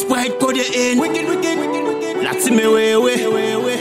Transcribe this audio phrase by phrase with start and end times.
[0.00, 0.34] Sprite.
[2.22, 2.32] La
[2.70, 3.78] ouais, ouais, ouais, ouais.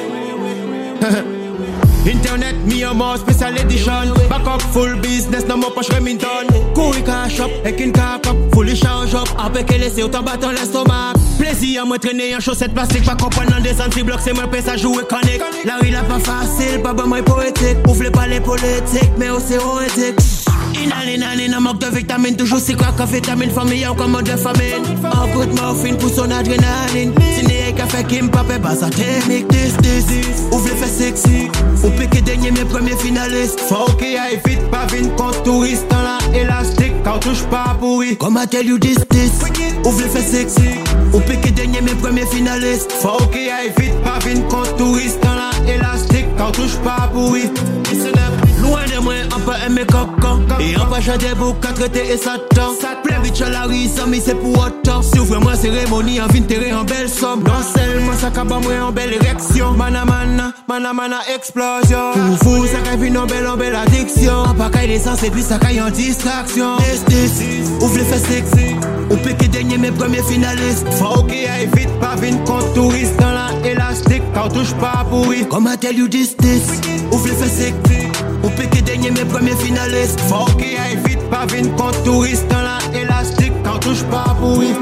[2.05, 4.13] Internet, me a more special edition.
[4.29, 6.47] Back up full business, no more poche Remington.
[7.05, 9.27] Cash up, et qu'une cap up, fully charge up.
[9.67, 11.13] Qu'elle laisse autant battant l'estomac.
[11.37, 15.03] Plaisir, moi traîner en chaussette plastique, pas comprendre des anti-blocs, c'est moi pèse à jouer
[15.09, 15.43] connect.
[15.65, 17.77] La rue là pas facile, pas bon, moi poétique.
[17.87, 19.55] Ouvre pas les politiques, mais aussi
[20.79, 20.89] éthique.
[20.89, 24.83] Inhaline, inhaline, un manque de vitamines, toujours c'est quoi vitamine famille ou comme de famine.
[25.03, 27.13] Un coup de morphine pour son adrénaline.
[27.35, 30.05] Si n'est qu'à faire qui me pape, pas sa technique, this, this.
[30.51, 31.49] Ouvre les fesses sexy,
[31.83, 33.59] ou pique dernier mes premiers finalistes.
[33.61, 38.17] Faut qu'il aille vite, pas vite, contre touriste dans la élastique, quand touche pas pourri.
[38.17, 39.31] Comme I tell you this, this.
[39.85, 40.79] Ouvre les fesses sexy,
[41.13, 42.91] ou pique dernier mes premiers finalistes.
[42.91, 47.49] Faut qu'il aille vite, pas vite, contre touriste dans la élastique, quand touche pas pourri.
[50.59, 52.73] Et on peut chanter pour qu'à traiter et Satan
[53.03, 55.01] Plein bitch à la ça mais c'est pour autant.
[55.01, 57.43] Si moi cérémonie, en vin en belle somme.
[57.43, 59.71] Non seulement ça cabane moi en belle érection.
[59.71, 62.11] Mana mana, mana mana explosion.
[62.41, 64.33] Pour vous, ça caille une belle en belle addiction.
[64.33, 66.77] En pas caille l'essence et puis ça caille en distraction.
[67.07, 67.41] This,
[67.81, 68.75] ouvre les fesses sexy
[69.09, 70.87] Ou pique dernier mes premiers finalistes.
[70.93, 75.47] Faut qu'il aille vite, pas vine contre touriste Dans la élastique, quand touche pas pourri.
[75.47, 76.63] Comme I tell you this, this
[77.11, 78.08] Ouvre les fesses sexy
[78.43, 82.61] ou piquer dernier mes premiers finalistes Faut qu'il aille vite, pas vine contre touriste Dans
[82.61, 84.73] la élastique, quand touche pas pourri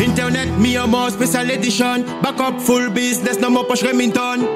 [0.00, 4.46] Internet, me a more special edition Back up, full business, no more poche Remington.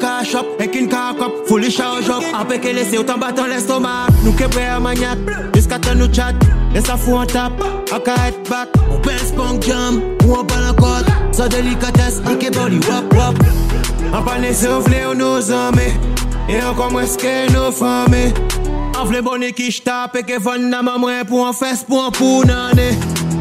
[0.00, 4.06] Cash up, et qu'une car up Fully charge up, après qu'elle laisse autant battant l'estomac.
[4.24, 5.18] Nous qui prêt à maniaque,
[5.54, 6.34] jusqu'à temps nous chat.
[6.74, 7.52] Et ça fout en tap,
[7.92, 8.68] à head back.
[8.90, 13.36] On pense punk jam, ou en côte Sans délicatesse, on qui body wop wop
[14.12, 15.52] On parle soufflé, on nous
[16.48, 18.32] amis et encore moins que nos familles
[18.98, 22.10] En vle bonne qui j'tape et que von na maman pour en fesse pour en
[22.10, 22.90] pour nané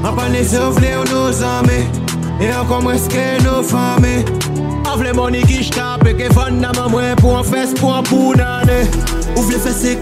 [0.04, 1.86] En pas les souffler ou nos amis
[2.42, 4.26] Et encore moins que nos familles
[4.92, 8.04] En vle bonne qui j'tape et que von na maman pour en fesse pour en
[8.04, 8.90] pour nané
[9.38, 9.98] Ouvre les fesses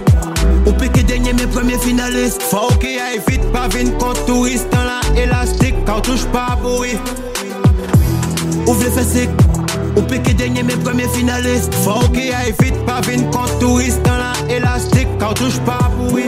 [0.65, 2.41] ou pique dernier mes premiers finalistes.
[2.41, 6.97] Faut qu'il aille vite, pas vine contre touriste Dans la élastique, quand touche pas pourri
[8.67, 9.29] Ouvre les fesses
[9.95, 11.73] ou pique dernier mes premiers finalistes.
[11.83, 16.25] Faut qu'il aille vite, pas vine contre touriste Dans la élastique, touche pas pourri